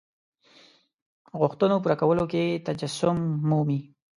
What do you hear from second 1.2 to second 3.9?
غوښتنو پوره کولو کې تجسم مومي.